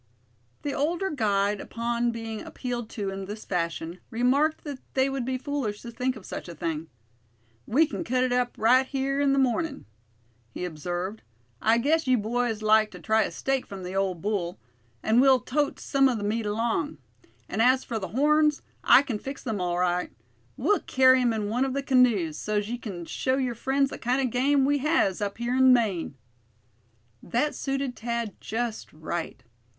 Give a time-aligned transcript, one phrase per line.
[0.63, 5.37] The older guide, upon being appealed to in this fashion, remarked that they would be
[5.37, 6.87] foolish to think of such a thing.
[7.67, 9.85] "We kin cut it up right here in the mornin',"
[10.49, 11.21] he observed.
[11.61, 14.57] "I guess yu boys'd like to try a steak from the ole bull;
[15.03, 16.97] an' we'll tote sum o' the meat along.
[17.47, 20.11] An' as fur the horns, I kin fix them all right.
[20.57, 23.99] We'll kerry 'em in one of the canoes, so's ye kin show yer friends the
[23.99, 26.15] kind o' game we has up here in Maine."
[27.21, 29.43] That suited Thad just right.